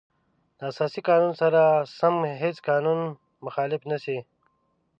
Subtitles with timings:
[0.57, 1.61] د اساسي قانون سره
[1.97, 2.99] سم هیڅ قانون
[3.45, 4.19] مخالف نشي.